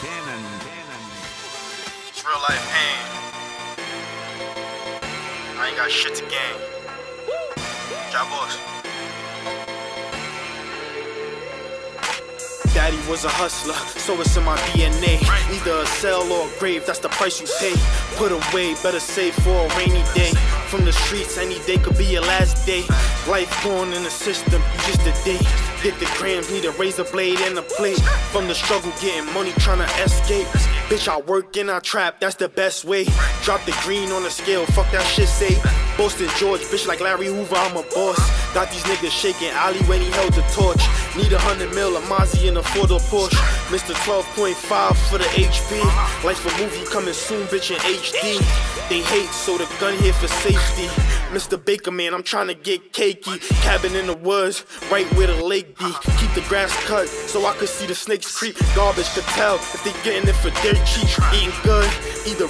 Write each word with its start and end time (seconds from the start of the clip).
Cannon. 0.00 0.44
It's 2.08 2.24
real 2.24 2.38
life 2.48 2.64
pain. 2.72 3.06
I 5.58 5.68
ain't 5.68 5.76
got 5.76 5.90
shit 5.90 6.14
to 6.16 6.22
gain. 6.22 6.58
Cowboys. 8.10 8.58
Daddy 12.74 12.98
was 13.08 13.24
a 13.24 13.28
hustler, 13.28 13.74
so 14.00 14.20
it's 14.20 14.36
in 14.36 14.44
my 14.44 14.56
DNA. 14.74 15.22
Either 15.54 15.82
a 15.82 15.86
cell 15.86 16.30
or 16.32 16.48
a 16.48 16.58
grave, 16.58 16.84
that's 16.84 16.98
the 16.98 17.08
price 17.08 17.40
you 17.40 17.46
pay. 17.60 17.74
Put 18.16 18.32
away, 18.32 18.74
better 18.82 19.00
save 19.00 19.34
for 19.34 19.66
a 19.66 19.68
rainy 19.78 20.02
day. 20.14 20.32
From 20.68 20.84
the 20.84 20.92
streets, 20.92 21.38
any 21.38 21.58
day 21.66 21.78
could 21.78 21.96
be 21.96 22.04
your 22.04 22.22
last 22.22 22.66
day. 22.66 22.82
Life 23.28 23.62
going 23.62 23.92
in 23.92 24.02
the 24.02 24.10
system, 24.10 24.60
just 24.86 25.00
a 25.02 25.24
day. 25.24 25.38
Get 25.82 25.98
the 26.00 26.10
grams, 26.16 26.50
need 26.50 26.64
a 26.64 26.72
razor 26.72 27.04
blade 27.04 27.38
and 27.40 27.56
a 27.58 27.62
plate. 27.62 28.00
From 28.32 28.48
the 28.48 28.54
struggle, 28.54 28.90
getting 29.00 29.32
money, 29.32 29.52
trying 29.58 29.78
to 29.78 30.02
escape. 30.02 30.46
Bitch, 30.88 31.08
I 31.08 31.20
work 31.20 31.56
and 31.56 31.70
I 31.70 31.78
trap, 31.80 32.20
that's 32.20 32.36
the 32.36 32.48
best 32.48 32.84
way. 32.84 33.04
Drop 33.42 33.64
the 33.64 33.76
green 33.82 34.10
on 34.12 34.22
the 34.22 34.30
scale, 34.30 34.66
fuck 34.66 34.90
that 34.92 35.06
shit 35.06 35.28
say. 35.28 35.54
Boston 35.96 36.28
George, 36.38 36.60
bitch 36.62 36.86
like 36.86 37.00
Larry 37.00 37.26
Hoover, 37.26 37.56
I'm 37.56 37.76
a 37.76 37.82
boss. 37.94 38.18
Got 38.52 38.70
these 38.70 38.82
niggas 38.84 39.10
shaking 39.10 39.54
Ali 39.54 39.78
when 39.84 40.00
he 40.00 40.10
held 40.10 40.32
the 40.32 40.42
torch. 40.52 40.82
Need 41.16 41.32
a 41.32 41.38
hundred 41.38 41.72
mil, 41.74 41.96
a 41.96 42.00
Mozzie 42.02 42.48
and 42.48 42.58
a 42.58 42.62
four 42.62 42.86
door 42.86 42.98
Porsche. 42.98 43.38
Mr. 43.70 43.94
12.5 44.04 44.96
for 45.08 45.18
the 45.18 45.24
HP. 45.24 45.78
Life 46.24 46.44
a 46.44 46.62
movie 46.62 46.84
coming 46.86 47.14
soon, 47.14 47.46
bitch 47.46 47.70
in 47.70 47.78
HD. 47.78 48.38
They 48.88 49.00
hate, 49.00 49.30
so 49.30 49.56
the 49.56 49.66
gun 49.80 49.96
here 49.98 50.12
for 50.12 50.28
safety. 50.28 50.86
Mr. 51.34 51.58
Baker, 51.58 51.90
man, 51.90 52.14
I'm 52.14 52.22
trying 52.22 52.46
to 52.46 52.54
get 52.54 52.92
cakey. 52.92 53.40
Cabin 53.62 53.96
in 53.96 54.06
the 54.06 54.16
woods, 54.16 54.64
right 54.90 55.06
where 55.14 55.26
the 55.26 55.42
lake 55.42 55.76
be. 55.78 55.90
Keep 56.18 56.34
the 56.34 56.44
grass 56.48 56.70
cut 56.84 57.08
so 57.08 57.44
I 57.46 57.54
could 57.54 57.68
see 57.68 57.86
the 57.86 57.94
snakes 57.94 58.36
creep. 58.36 58.56
Garbage 58.76 59.08
could 59.14 59.24
tell 59.34 59.56
if 59.56 59.82
they 59.82 59.92
getting 60.04 60.28
it 60.28 60.36
for 60.36 60.50
dirt 60.62 60.78
cheap. 60.86 61.08
Eating 61.34 61.50
good, 61.64 61.73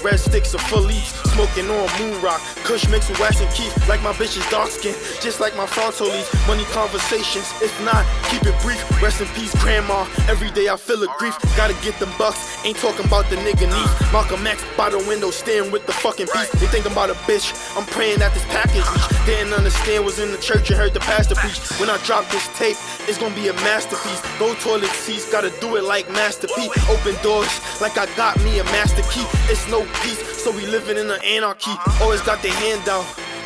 red 0.05 0.21
sticks 0.21 0.55
or 0.55 0.59
full 0.59 0.83
leaves. 0.83 1.17
Smoking 1.33 1.67
on 1.71 1.89
moon 1.99 2.21
rock, 2.23 2.41
kush 2.63 2.87
mixed 2.89 3.09
with 3.11 3.19
wax 3.19 3.41
and 3.41 3.51
keef. 3.55 3.73
Like 3.89 4.03
my 4.03 4.13
bitch 4.13 4.37
is 4.37 4.47
dark 4.51 4.71
skin, 4.71 4.95
just 5.21 5.41
like 5.41 5.57
my 5.57 5.67
fronto 5.67 6.05
leaf. 6.05 6.29
Money 6.47 6.65
conversations, 6.71 7.51
if 7.63 7.73
not, 7.85 8.05
keep 8.31 8.43
it 8.45 8.55
brief. 8.63 8.79
Rest 9.03 9.21
in 9.21 9.27
peace, 9.29 9.55
grandma. 9.63 10.07
Every 10.29 10.51
day 10.51 10.69
I 10.69 10.77
feel 10.77 11.03
a 11.03 11.09
grief. 11.19 11.37
Gotta 11.57 11.75
get 11.83 11.99
them 11.99 12.13
bucks, 12.19 12.39
ain't 12.65 12.77
talking 12.77 13.07
about 13.07 13.29
the 13.31 13.37
nigga 13.37 13.67
neef. 13.67 14.13
Malcolm 14.13 14.47
X 14.47 14.63
by 14.77 14.91
the 14.91 14.99
window, 15.09 15.31
staring 15.31 15.73
with 15.73 15.87
the 15.87 15.93
fucking 15.93 16.29
beast. 16.33 16.53
They 16.61 16.67
think 16.67 16.87
about 16.87 17.11
a 17.11 17.15
bitch, 17.25 17.51
I'm 17.77 17.87
praying 17.87 18.19
that 18.19 18.35
this 18.35 18.45
package 18.47 18.85
reach. 18.93 19.27
Didn't 19.27 19.55
understand, 19.55 20.05
was 20.05 20.19
in 20.19 20.31
the 20.31 20.39
church 20.39 20.71
and 20.71 20.79
heard 20.79 20.93
the 20.93 21.01
pastor 21.01 21.35
preach. 21.35 21.59
When 21.81 21.89
I 21.89 21.97
drop 22.05 22.29
this 22.31 22.47
tape, 22.59 22.77
it's 23.09 23.19
gonna 23.19 23.35
be 23.35 23.49
a 23.49 23.55
masterpiece. 23.65 24.21
Gold 24.39 24.59
toilet 24.61 24.91
seats, 24.91 25.31
gotta 25.31 25.51
do 25.61 25.77
it 25.77 25.85
like 25.85 26.11
Master 26.11 26.47
P. 26.55 26.69
Open 26.91 27.15
doors, 27.23 27.49
like 27.81 27.99
I 27.99 28.07
got 28.17 28.39
me 28.45 28.59
a 28.59 28.65
master 28.65 29.03
key. 29.11 29.27
It's 29.51 29.69
no 29.69 29.85
peace, 30.03 30.43
so 30.43 30.51
we 30.51 30.67
living 30.67 30.99
in 30.99 31.11
an 31.11 31.21
anarchy. 31.25 31.73
Always 32.01 32.21
got 32.23 32.43
the 32.43 32.51
hand 32.51 32.89
out 32.89 33.05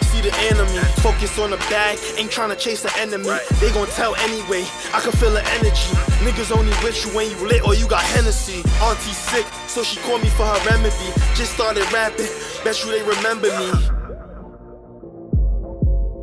see 0.09 0.29
the 0.29 0.34
enemy. 0.51 0.79
Focus 1.01 1.39
on 1.39 1.51
the 1.51 1.57
bag, 1.71 1.98
ain't 2.17 2.31
trying 2.31 2.51
to 2.51 2.56
chase 2.56 2.83
the 2.83 2.93
enemy. 2.99 3.29
They 3.61 3.71
gon' 3.73 3.87
tell 3.89 4.15
anyway, 4.17 4.65
I 4.93 5.01
can 5.01 5.12
feel 5.12 5.33
the 5.33 5.45
energy. 5.59 5.93
Niggas 6.25 6.51
only 6.56 6.73
with 6.83 6.97
you 7.05 7.15
when 7.15 7.31
you 7.31 7.37
lit 7.47 7.67
or 7.67 7.75
you 7.75 7.87
got 7.89 8.03
Hennessy. 8.03 8.61
Auntie 8.83 9.12
sick, 9.12 9.47
so 9.69 9.83
she 9.83 10.01
called 10.01 10.23
me 10.23 10.29
for 10.29 10.47
her 10.47 10.61
remedy. 10.71 11.11
Just 11.34 11.53
started 11.55 11.84
rapping, 11.93 12.29
bet 12.65 12.83
you 12.84 12.91
they 12.91 13.03
remember 13.03 13.49
me. 13.59 13.69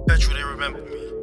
Bet 0.08 0.22
you 0.28 0.34
they 0.34 0.44
remember 0.44 0.82
me. 0.82 1.15